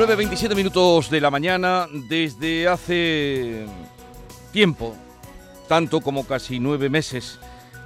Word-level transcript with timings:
9.27 0.00 0.56
minutos 0.56 1.10
de 1.10 1.20
la 1.20 1.30
mañana, 1.30 1.86
desde 1.92 2.66
hace 2.66 3.66
tiempo, 4.50 4.96
tanto 5.68 6.00
como 6.00 6.26
casi 6.26 6.58
nueve 6.58 6.88
meses, 6.88 7.38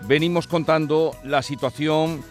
venimos 0.06 0.46
contando 0.46 1.10
la 1.24 1.42
situación 1.42 2.22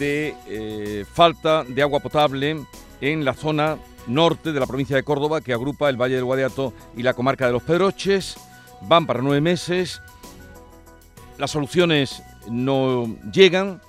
de 0.00 0.34
eh, 0.48 1.04
falta 1.08 1.62
de 1.62 1.82
agua 1.82 2.00
potable 2.00 2.66
en 3.00 3.24
la 3.24 3.34
zona 3.34 3.78
norte 4.08 4.52
de 4.52 4.58
la 4.58 4.66
provincia 4.66 4.96
de 4.96 5.04
Córdoba, 5.04 5.40
que 5.40 5.52
agrupa 5.52 5.88
el 5.88 5.96
Valle 5.96 6.16
del 6.16 6.24
Guadiato 6.24 6.72
y 6.96 7.04
la 7.04 7.14
comarca 7.14 7.46
de 7.46 7.52
los 7.52 7.62
Pedroches. 7.62 8.36
Van 8.88 9.06
para 9.06 9.22
nueve 9.22 9.40
meses, 9.40 10.02
las 11.38 11.52
soluciones 11.52 12.24
no 12.50 13.06
llegan 13.30 13.80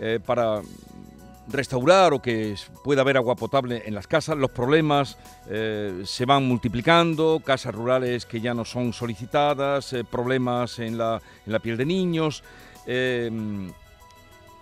eh, 0.00 0.20
para 0.24 0.62
restaurar 1.50 2.12
o 2.12 2.22
que 2.22 2.54
pueda 2.84 3.02
haber 3.02 3.16
agua 3.16 3.36
potable 3.36 3.82
en 3.86 3.94
las 3.94 4.06
casas. 4.06 4.36
Los 4.36 4.50
problemas 4.50 5.18
eh, 5.48 6.02
se 6.04 6.24
van 6.24 6.46
multiplicando, 6.46 7.40
casas 7.44 7.74
rurales 7.74 8.26
que 8.26 8.40
ya 8.40 8.54
no 8.54 8.64
son 8.64 8.92
solicitadas, 8.92 9.92
eh, 9.92 10.04
problemas 10.04 10.78
en 10.78 10.98
la, 10.98 11.20
en 11.46 11.52
la, 11.52 11.58
piel 11.58 11.76
de 11.76 11.86
niños. 11.86 12.42
Eh, 12.86 13.30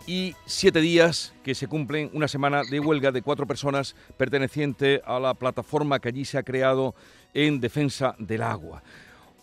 y 0.08 0.34
siete 0.46 0.80
días 0.80 1.34
que 1.44 1.54
se 1.54 1.68
cumplen 1.68 2.10
una 2.14 2.28
semana 2.28 2.62
de 2.64 2.80
huelga 2.80 3.12
de 3.12 3.20
cuatro 3.20 3.46
personas 3.46 3.94
perteneciente 4.16 5.02
a 5.04 5.20
la 5.20 5.34
plataforma 5.34 5.98
que 5.98 6.08
allí 6.08 6.24
se 6.24 6.38
ha 6.38 6.42
creado 6.42 6.94
en 7.34 7.60
defensa 7.60 8.16
del 8.18 8.42
agua. 8.42 8.82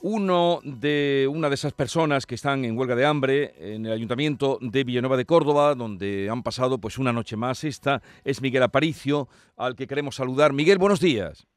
Uno 0.02 0.60
de, 0.64 1.28
una 1.32 1.50
de 1.50 1.56
esas 1.56 1.74
personas 1.74 2.26
que 2.26 2.36
están 2.36 2.64
en 2.64 2.78
huelga 2.78 2.96
de 2.96 3.06
hambre 3.06 3.56
en 3.58 3.86
el 3.86 3.92
Ayuntamiento 3.92 4.60
de 4.62 4.84
Villanueva 4.84 5.18
de 5.18 5.26
Córdoba, 5.26 5.74
donde 5.74 6.30
han 6.30 6.44
pasado 6.44 6.78
pues 6.78 6.98
una 6.98 7.12
noche 7.12 7.36
más 7.36 7.64
esta, 7.64 8.02
es 8.24 8.42
Miguel 8.42 8.64
Aparicio, 8.64 9.28
al 9.58 9.76
que 9.76 9.88
queremos 9.88 10.16
saludar. 10.16 10.54
Miguel, 10.54 10.78
buenos 10.78 11.00
días. 11.00 11.48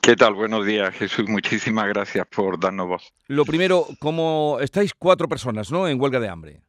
¿Qué 0.00 0.16
tal? 0.16 0.34
Buenos 0.34 0.64
días, 0.64 0.94
Jesús. 0.94 1.28
Muchísimas 1.28 1.88
gracias 1.88 2.26
por 2.28 2.58
darnos 2.58 2.86
voz. 2.86 3.12
Lo 3.26 3.44
primero, 3.44 3.86
como 3.98 4.58
estáis 4.60 4.94
cuatro 4.94 5.28
personas, 5.28 5.70
¿no? 5.70 5.88
En 5.88 6.00
huelga 6.00 6.20
de 6.20 6.28
hambre. 6.28 6.60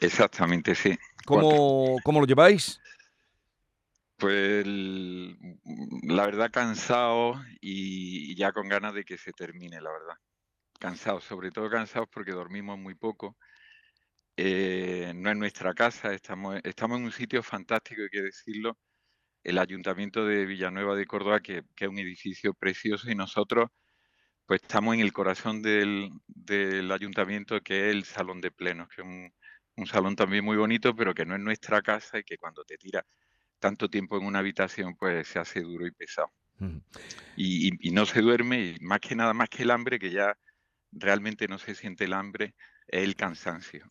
Exactamente, 0.00 0.74
sí. 0.74 0.96
¿Cómo, 1.24 1.96
¿cómo 2.04 2.20
lo 2.20 2.26
lleváis? 2.26 2.80
Pues 4.18 4.64
la 4.66 6.26
verdad 6.26 6.50
cansado 6.52 7.34
y 7.60 8.36
ya 8.36 8.52
con 8.52 8.68
ganas 8.68 8.94
de 8.94 9.04
que 9.04 9.18
se 9.18 9.32
termine, 9.32 9.80
la 9.80 9.90
verdad 9.90 10.14
cansados, 10.84 11.24
sobre 11.24 11.50
todo 11.50 11.70
cansados 11.70 12.08
porque 12.12 12.32
dormimos 12.32 12.78
muy 12.78 12.94
poco. 12.94 13.38
Eh, 14.36 15.12
no 15.14 15.30
es 15.30 15.36
nuestra 15.36 15.72
casa, 15.72 16.12
estamos, 16.12 16.60
estamos 16.62 16.98
en 16.98 17.04
un 17.04 17.12
sitio 17.12 17.42
fantástico, 17.42 18.02
hay 18.02 18.10
que 18.10 18.20
decirlo, 18.20 18.76
el 19.42 19.56
Ayuntamiento 19.58 20.26
de 20.26 20.44
Villanueva 20.44 20.94
de 20.94 21.06
Córdoba, 21.06 21.40
que, 21.40 21.62
es 21.74 21.88
un 21.88 21.98
edificio 21.98 22.52
precioso, 22.52 23.10
y 23.10 23.14
nosotros 23.14 23.70
pues 24.44 24.60
estamos 24.60 24.94
en 24.94 25.00
el 25.00 25.14
corazón 25.14 25.62
del, 25.62 26.10
ayuntamiento, 26.92 27.62
que 27.62 27.88
es 27.88 27.94
el 27.94 28.04
Salón 28.04 28.42
de 28.42 28.50
Plenos, 28.50 28.88
que 28.88 29.00
es 29.00 29.08
un, 29.76 29.86
salón 29.86 30.16
también 30.16 30.44
muy 30.44 30.58
bonito, 30.58 30.94
pero 30.94 31.14
que 31.14 31.24
no 31.24 31.34
es 31.34 31.40
nuestra 31.40 31.80
casa 31.80 32.18
y 32.18 32.24
que 32.24 32.36
cuando 32.36 32.62
te 32.64 32.76
tira 32.76 33.06
tanto 33.58 33.88
tiempo 33.88 34.18
en 34.18 34.26
una 34.26 34.40
habitación, 34.40 34.96
pues 34.96 35.28
se 35.28 35.38
hace 35.38 35.62
duro 35.62 35.86
y 35.86 35.92
pesado. 35.92 36.30
y, 37.36 37.88
y, 37.88 37.90
no 37.90 38.04
se 38.04 38.20
duerme, 38.20 38.76
y 38.76 38.78
más 38.80 39.00
que 39.00 39.16
nada, 39.16 39.32
más 39.32 39.48
que 39.48 39.62
el 39.62 39.70
hambre, 39.70 39.98
que 39.98 40.10
ya 40.10 40.36
realmente 40.94 41.48
no 41.48 41.58
se 41.58 41.74
siente 41.74 42.04
el 42.04 42.12
hambre, 42.12 42.54
el 42.88 43.16
cansancio. 43.16 43.86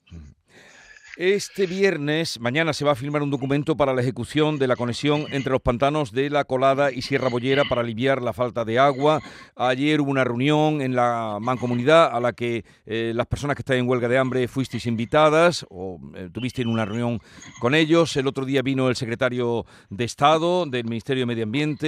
Este 1.16 1.68
viernes, 1.68 2.40
mañana 2.40 2.74
se 2.74 2.84
va 2.84 2.94
a 2.94 2.96
firmar 2.96 3.22
un 3.22 3.30
documento 3.30 3.78
para 3.78 3.94
la 3.94 4.02
ejecución 4.02 4.58
de 4.58 4.66
la 4.66 4.76
conexión 4.76 5.28
entre 5.30 5.52
los 5.52 5.62
pantanos 5.62 6.12
de 6.12 6.32
La 6.32 6.44
Colada 6.44 6.92
y 6.92 7.04
Sierra 7.04 7.30
Bollera 7.30 7.66
para 7.70 7.82
aliviar 7.82 8.24
la 8.24 8.34
falta 8.34 8.66
de 8.66 8.80
agua. 8.80 9.22
Ayer 9.56 10.02
hubo 10.02 10.10
una 10.10 10.24
reunión 10.24 10.82
en 10.82 10.96
la 10.96 11.38
mancomunidad 11.40 12.10
a 12.12 12.20
la 12.20 12.34
que 12.34 12.66
eh, 12.88 13.12
las 13.14 13.28
personas 13.28 13.56
que 13.56 13.62
están 13.62 13.78
en 13.78 13.88
huelga 13.88 14.08
de 14.08 14.18
hambre 14.18 14.48
fuisteis 14.48 14.88
invitadas 14.88 15.68
o 15.70 16.00
eh, 16.16 16.30
tuvisteis 16.34 16.66
una 16.68 16.84
reunión 16.84 17.20
con 17.60 17.76
ellos. 17.76 18.18
El 18.18 18.26
otro 18.26 18.44
día 18.44 18.64
vino 18.64 18.90
el 18.90 18.96
secretario 18.96 19.68
de 19.92 20.06
Estado 20.06 20.66
del 20.66 20.86
Ministerio 20.86 21.22
de 21.22 21.28
Medio 21.28 21.44
Ambiente, 21.44 21.88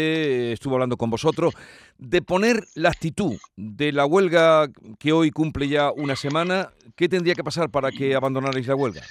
eh, 0.50 0.52
estuvo 0.52 0.76
hablando 0.76 0.98
con 0.98 1.10
vosotros 1.10 1.56
de 1.98 2.22
poner 2.22 2.64
la 2.76 2.90
actitud 2.90 3.38
de 3.56 3.92
la 3.92 4.06
huelga 4.06 4.68
que 5.00 5.14
hoy 5.14 5.32
cumple 5.32 5.68
ya 5.68 5.92
una 5.92 6.16
semana. 6.16 6.70
¿Qué 6.96 7.10
tendría 7.10 7.36
que 7.36 7.44
pasar 7.44 7.70
para 7.70 7.92
que 7.92 8.16
abandonarais 8.16 8.68
la 8.68 8.76
huelga? 8.76 9.02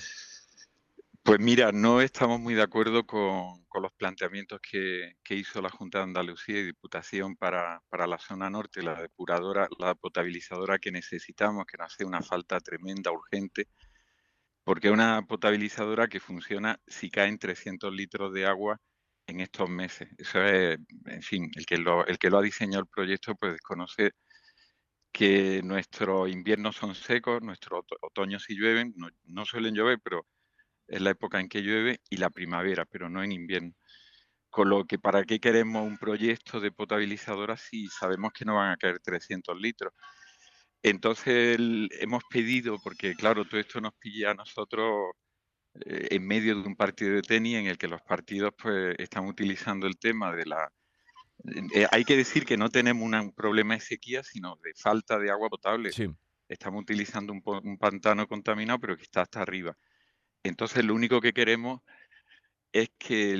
Pues 1.25 1.41
mira, 1.41 1.73
no 1.73 2.03
estamos 2.03 2.39
muy 2.39 2.53
de 2.53 2.62
acuerdo 2.62 3.07
con, 3.07 3.65
los 3.81 3.93
planteamientos 3.95 4.61
que, 4.61 5.17
hizo 5.31 5.62
la 5.62 5.71
Junta 5.71 5.99
de 5.99 6.05
Andalucía 6.05 6.59
y 6.61 6.65
Diputación 6.65 7.35
para, 7.37 7.83
la 7.91 8.19
zona 8.19 8.51
norte, 8.51 8.83
la 8.83 9.01
depuradora, 9.01 9.67
la 9.79 9.95
potabilizadora 9.95 10.79
que 10.79 10.93
necesitamos, 10.93 11.65
que 11.65 11.79
nos 11.79 11.93
hace 11.95 12.05
una 12.05 12.21
falta 12.21 12.61
tremenda, 12.61 13.11
urgente, 13.11 13.69
porque 14.65 14.89
es 14.89 14.93
una 14.95 15.23
potabilizadora 15.27 16.09
que 16.09 16.21
funciona 16.21 16.79
si 16.87 17.11
caen 17.11 17.39
300 17.39 17.93
litros 17.95 18.33
de 18.35 18.47
agua 18.47 18.79
en 19.27 19.41
estos 19.41 19.71
meses. 19.71 20.11
Eso 20.19 20.43
es, 20.45 20.79
en 21.06 21.23
fin, 21.23 21.51
el 21.56 21.67
que 21.67 21.79
lo, 21.79 22.06
el 22.06 22.19
que 22.19 22.31
lo 22.31 22.39
ha 22.39 22.43
diseñado 22.43 22.83
el 22.83 22.89
proyecto 22.89 23.35
pues 23.37 23.53
desconoce 23.53 24.12
que 25.12 25.62
nuestros 25.65 26.31
inviernos 26.31 26.77
son 26.77 26.95
secos, 26.95 27.43
nuestros 27.43 27.85
otoños 28.03 28.45
sí 28.45 28.55
llueven, 28.56 28.95
no 29.25 29.45
suelen 29.47 29.75
llover, 29.75 30.01
pero 30.05 30.27
es 30.89 31.00
la 31.00 31.11
época 31.11 31.41
en 31.41 31.49
que 31.49 31.62
llueve, 31.62 32.00
y 32.11 32.17
la 32.17 32.31
primavera, 32.31 32.84
pero 32.84 33.09
no 33.09 33.22
en 33.22 33.33
invierno. 33.33 33.72
Con 34.50 34.69
lo 34.71 34.84
que, 34.84 34.99
¿para 34.99 35.25
qué 35.25 35.41
queremos 35.41 35.87
un 35.87 35.99
proyecto 35.99 36.61
de 36.61 36.71
potabilizadora 36.72 37.56
si 37.56 37.89
sabemos 37.89 38.33
que 38.33 38.45
no 38.45 38.56
van 38.56 38.72
a 38.72 38.77
caer 38.77 39.00
300 39.00 39.61
litros? 39.61 39.93
Entonces 40.84 41.59
hemos 42.00 42.23
pedido, 42.31 42.78
porque 42.83 43.15
claro, 43.15 43.47
todo 43.47 43.59
esto 43.59 43.81
nos 43.81 43.94
pilla 43.94 44.33
a 44.33 44.34
nosotros 44.34 45.12
eh, 45.87 46.09
en 46.11 46.27
medio 46.27 46.61
de 46.61 46.69
un 46.69 46.77
partido 46.77 47.15
de 47.15 47.23
tenis 47.23 47.56
en 47.56 47.67
el 47.67 47.78
que 47.78 47.89
los 47.89 48.03
partidos 48.03 48.53
pues 48.56 48.94
están 48.99 49.27
utilizando 49.27 49.87
el 49.87 49.99
tema 49.99 50.34
de 50.37 50.47
la... 50.47 50.71
Eh, 51.75 51.87
hay 51.91 52.05
que 52.05 52.17
decir 52.17 52.44
que 52.44 52.56
no 52.56 52.69
tenemos 52.69 53.03
un 53.03 53.33
problema 53.33 53.75
de 53.75 53.81
sequía, 53.81 54.23
sino 54.23 54.56
de 54.62 54.73
falta 54.75 55.19
de 55.19 55.31
agua 55.31 55.49
potable. 55.49 55.91
Estamos 56.49 56.83
utilizando 56.83 57.33
un, 57.33 57.43
un 57.65 57.78
pantano 57.78 58.28
contaminado, 58.28 58.78
pero 58.78 58.97
que 58.97 59.03
está 59.03 59.23
hasta 59.23 59.41
arriba. 59.41 59.77
Entonces, 60.44 60.84
lo 60.84 60.94
único 60.94 61.21
que 61.21 61.32
queremos 61.32 61.81
es 62.72 62.91
que 62.99 63.37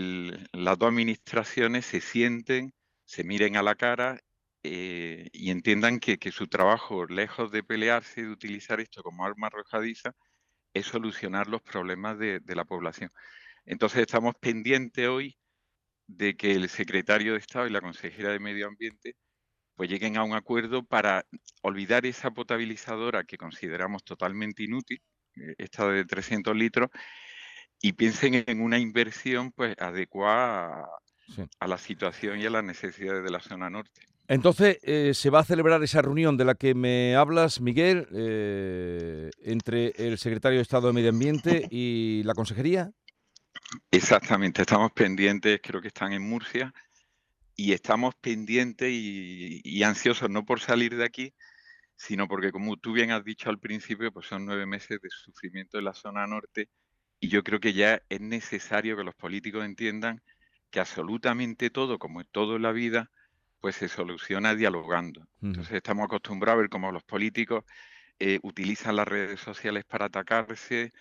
las 0.53 0.79
dos 0.79 0.89
administraciones 0.91 1.87
se 1.87 2.01
sienten, 2.01 2.75
se 3.05 3.25
miren 3.25 3.57
a 3.57 3.63
la 3.63 3.75
cara 3.77 4.21
eh, 4.63 5.29
y 5.33 5.51
entiendan 5.51 6.01
que, 6.01 6.19
su 6.33 6.49
trabajo, 6.49 7.07
lejos 7.07 7.51
de 7.53 7.63
pelearse 7.65 8.23
y 8.23 8.25
de 8.25 8.31
utilizar 8.31 8.81
esto 8.81 9.03
como 9.03 9.25
arma 9.27 9.49
arrojadiza, 9.49 10.13
es 10.75 10.87
solucionar 10.87 11.49
los 11.49 11.63
problemas 11.63 12.19
de, 12.19 12.41
la 12.47 12.65
población. 12.65 13.11
Entonces, 13.67 14.01
estamos 14.03 14.35
pendientes 14.41 15.09
hoy 15.09 15.37
de 16.07 16.37
que 16.37 16.53
el 16.53 16.69
secretario 16.71 17.35
de 17.35 17.41
Estado 17.41 17.67
y 17.67 17.71
la 17.71 17.81
consejera 17.83 18.33
de 18.33 18.41
Medio 18.41 18.69
Ambiente 18.69 19.17
pues 19.77 19.91
lleguen 19.91 20.17
a 20.17 20.25
un 20.25 20.35
acuerdo 20.35 20.85
para 20.85 21.27
olvidar 21.63 22.07
esa 22.07 22.31
potabilizadora 22.33 23.25
que 23.25 23.39
consideramos 23.39 24.05
totalmente 24.05 24.63
inútil, 24.65 25.01
esta 25.59 25.89
de 25.89 26.05
300 26.05 26.57
litros, 26.57 26.91
y 27.81 27.93
piensen 27.93 28.45
en 28.47 28.63
una 28.63 28.79
inversión 28.79 29.53
pues 29.53 29.75
adecuada 29.79 30.89
a, 31.59 31.69
la 31.69 31.79
situación 31.79 32.41
y 32.41 32.47
a 32.47 32.51
las 32.51 32.65
necesidades 32.65 33.23
de 33.23 33.31
la 33.31 33.41
zona 33.41 33.69
norte. 33.71 34.01
Entonces, 34.27 34.79
eh, 34.83 35.13
¿se 35.13 35.29
va 35.29 35.41
a 35.41 35.45
celebrar 35.45 35.83
esa 35.83 36.01
reunión 36.01 36.39
de 36.39 36.47
la 36.47 36.55
que 36.55 36.75
me 36.75 37.15
hablas, 37.15 37.61
Miguel, 37.61 38.09
eh, 38.15 39.31
entre 39.43 39.93
el 39.97 40.17
secretario 40.17 40.59
de 40.59 40.63
Estado 40.63 40.87
de 40.87 40.95
Medio 40.95 41.11
Ambiente 41.11 41.69
y 41.71 42.23
la 42.25 42.33
Consejería? 42.33 42.91
Exactamente, 43.91 44.63
estamos 44.63 44.93
pendientes, 44.93 45.61
creo 45.63 45.83
que 45.83 45.89
están 45.89 46.15
en 46.15 46.23
Murcia, 46.23 46.73
y 47.55 47.73
estamos 47.73 48.15
pendientes 48.15 48.91
y 48.91 49.83
ansiosos, 49.83 50.31
no 50.31 50.45
por 50.45 50.61
salir 50.61 50.97
de 50.97 51.05
aquí, 51.05 51.35
sino 51.97 52.29
porque, 52.29 52.53
como 52.53 52.77
tú 52.77 52.93
bien 52.93 53.11
has 53.13 53.25
dicho 53.25 53.51
al 53.51 53.61
principio, 53.61 54.13
pues 54.13 54.27
son 54.27 54.47
nueve 54.47 54.67
meses 54.67 55.01
de 55.01 55.09
sufrimiento 55.11 55.79
en 55.79 55.85
la 55.85 55.95
zona 55.95 56.27
norte 56.27 56.69
y 57.21 57.29
yo 57.29 57.43
creo 57.45 57.61
que 57.61 57.73
ya 57.73 58.03
es 58.09 58.21
necesario 58.21 58.97
que 58.97 59.05
los 59.05 59.15
políticos 59.15 59.65
entiendan 59.65 60.23
que 60.71 60.81
absolutamente 60.81 61.71
todo, 61.71 61.99
como 61.99 62.21
es 62.21 62.29
todo 62.31 62.57
en 62.57 62.63
la 62.63 62.73
vida, 62.73 63.11
pues 63.61 63.77
se 63.77 63.89
soluciona 63.89 64.55
dialogando. 64.55 65.27
Entonces 65.41 65.75
estamos 65.77 66.05
acostumbrados 66.07 66.59
a 66.59 66.63
ver 66.63 66.71
cómo 66.71 66.93
los 66.93 67.05
políticos 67.05 67.65
eh, 68.19 68.41
utilizan 68.43 68.97
las 68.97 69.09
redes 69.09 69.41
sociales 69.41 69.85
para 69.87 70.07
atacarse. 70.07 70.93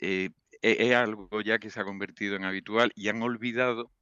Eh, 0.00 0.30
es 0.62 0.94
algo 0.94 1.42
ya 1.42 1.58
que 1.58 1.70
se 1.70 1.80
ha 1.80 1.84
convertido 1.84 2.36
en 2.36 2.44
habitual 2.44 2.92
y 2.94 3.08
han 3.08 3.22
olvidado 3.22 3.92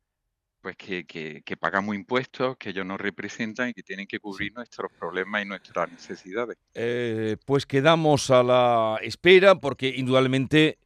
pues 0.67 0.77
que, 0.79 1.57
pagamos 1.61 1.95
impuestos, 1.95 2.57
que 2.57 2.71
ellos 2.71 2.85
nos 2.85 3.01
representan 3.01 3.69
y 3.69 3.73
que 3.73 3.85
tienen 3.85 4.09
que 4.09 4.19
cubrir 4.19 4.53
nuestros 4.53 4.91
problemas 4.99 5.45
y 5.45 5.45
nuestras 5.45 5.89
necesidades. 5.93 6.57
Eh, 6.75 7.37
pues 7.45 7.67
quedamos 7.67 8.33
a 8.33 8.43
la 8.43 8.99
espera 9.01 9.55
porque 9.55 9.95
indudablemente 9.97 10.79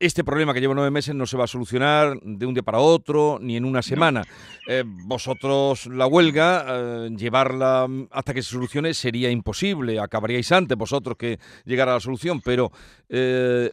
este 0.00 0.24
problema 0.24 0.54
que 0.54 0.60
lleva 0.62 0.72
nueve 0.72 0.90
meses 0.90 1.14
no 1.14 1.26
se 1.26 1.36
va 1.36 1.44
a 1.44 1.48
solucionar 1.48 2.18
de 2.22 2.46
un 2.46 2.54
día 2.54 2.62
para 2.62 2.78
otro, 2.78 3.38
ni 3.38 3.58
en 3.58 3.66
una 3.66 3.82
semana. 3.82 4.24
Eh, 4.66 4.84
vosotros 4.86 5.84
la 5.84 6.06
huelga, 6.06 6.64
eh, 6.66 7.10
llevarla 7.14 7.86
hasta 8.12 8.32
que 8.32 8.42
se 8.42 8.52
solucione 8.52 8.94
sería 8.94 9.28
imposible. 9.30 10.00
Acabaríais 10.00 10.50
antes 10.50 10.78
vosotros 10.78 11.18
que 11.18 11.38
llegara 11.66 11.92
a 11.92 11.96
la 11.96 12.00
solución. 12.00 12.40
Pero, 12.40 12.72
eh, 13.10 13.70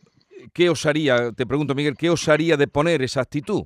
¿qué 0.51 0.69
os 0.69 0.85
haría, 0.85 1.31
te 1.31 1.45
pregunto 1.45 1.73
Miguel, 1.73 1.95
qué 1.95 2.09
os 2.09 2.27
haría 2.27 2.57
de 2.57 2.67
poner 2.67 3.01
esa 3.01 3.21
actitud? 3.21 3.63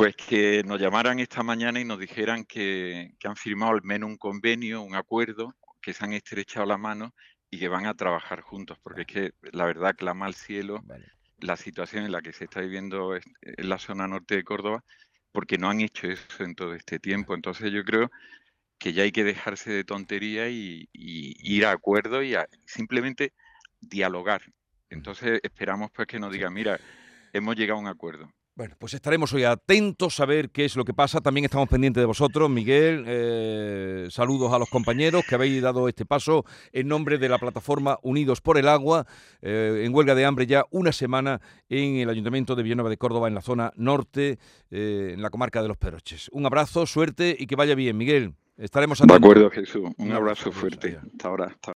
Pues 0.00 0.16
que 0.16 0.62
nos 0.64 0.80
llamaran 0.80 1.18
esta 1.18 1.42
mañana 1.42 1.78
y 1.78 1.84
nos 1.84 1.98
dijeran 1.98 2.46
que, 2.46 3.12
que 3.18 3.28
han 3.28 3.36
firmado 3.36 3.72
al 3.72 3.82
menos 3.82 4.08
un 4.08 4.16
convenio, 4.16 4.80
un 4.80 4.94
acuerdo, 4.94 5.54
que 5.82 5.92
se 5.92 6.02
han 6.02 6.14
estrechado 6.14 6.64
la 6.64 6.78
mano 6.78 7.12
y 7.50 7.58
que 7.58 7.68
van 7.68 7.84
a 7.84 7.92
trabajar 7.92 8.40
juntos, 8.40 8.78
porque 8.82 9.02
es 9.02 9.06
que 9.06 9.32
la 9.52 9.66
verdad 9.66 9.94
clama 9.94 10.24
al 10.24 10.32
cielo 10.32 10.82
la 11.36 11.58
situación 11.58 12.06
en 12.06 12.12
la 12.12 12.22
que 12.22 12.32
se 12.32 12.44
está 12.44 12.62
viviendo 12.62 13.14
en 13.14 13.68
la 13.68 13.78
zona 13.78 14.08
norte 14.08 14.36
de 14.36 14.42
Córdoba, 14.42 14.82
porque 15.32 15.58
no 15.58 15.68
han 15.68 15.82
hecho 15.82 16.06
eso 16.06 16.44
en 16.44 16.54
todo 16.54 16.72
este 16.72 16.98
tiempo. 16.98 17.34
Entonces 17.34 17.70
yo 17.70 17.84
creo 17.84 18.10
que 18.78 18.94
ya 18.94 19.02
hay 19.02 19.12
que 19.12 19.22
dejarse 19.22 19.70
de 19.70 19.84
tontería 19.84 20.48
y, 20.48 20.88
ir 20.94 21.66
a 21.66 21.72
acuerdo 21.72 22.22
y 22.22 22.34
simplemente 22.64 23.34
dialogar. 23.82 24.40
Entonces 24.88 25.40
esperamos 25.42 25.90
pues 25.90 26.08
que 26.08 26.18
nos 26.18 26.32
digan, 26.32 26.54
mira, 26.54 26.80
hemos 27.34 27.54
llegado 27.54 27.80
a 27.80 27.82
un 27.82 27.88
acuerdo. 27.88 28.32
Bueno, 28.60 28.76
pues 28.78 28.92
estaremos 28.92 29.32
hoy 29.32 29.44
atentos 29.44 30.20
a 30.20 30.26
ver 30.26 30.50
qué 30.50 30.66
es 30.66 30.76
lo 30.76 30.84
que 30.84 30.92
pasa. 30.92 31.22
También 31.22 31.46
estamos 31.46 31.66
pendientes 31.66 32.02
de 32.02 32.04
vosotros, 32.04 32.50
Miguel. 32.50 33.04
Eh, 33.06 34.08
saludos 34.10 34.52
a 34.52 34.58
los 34.58 34.68
compañeros 34.68 35.24
que 35.26 35.34
habéis 35.34 35.62
dado 35.62 35.88
este 35.88 36.04
paso 36.04 36.44
en 36.70 36.86
nombre 36.86 37.16
de 37.16 37.30
la 37.30 37.38
plataforma 37.38 37.98
Unidos 38.02 38.42
por 38.42 38.58
el 38.58 38.68
Agua, 38.68 39.06
eh, 39.40 39.84
en 39.86 39.94
huelga 39.94 40.14
de 40.14 40.26
hambre 40.26 40.46
ya 40.46 40.66
una 40.72 40.92
semana 40.92 41.40
en 41.70 41.96
el 41.96 42.10
Ayuntamiento 42.10 42.54
de 42.54 42.62
Villanueva 42.62 42.90
de 42.90 42.98
Córdoba, 42.98 43.28
en 43.28 43.34
la 43.34 43.40
zona 43.40 43.72
norte, 43.76 44.38
eh, 44.70 45.12
en 45.14 45.22
la 45.22 45.30
comarca 45.30 45.62
de 45.62 45.68
Los 45.68 45.78
Peroches. 45.78 46.28
Un 46.30 46.44
abrazo, 46.44 46.84
suerte 46.84 47.34
y 47.38 47.46
que 47.46 47.56
vaya 47.56 47.74
bien, 47.74 47.96
Miguel. 47.96 48.34
Estaremos 48.58 49.00
atentos. 49.00 49.22
De 49.22 49.26
acuerdo, 49.26 49.50
Jesús. 49.50 49.88
Un 49.96 50.12
abrazo 50.12 50.52
fuerte. 50.52 50.98
Hasta 51.02 51.28
ahora. 51.28 51.56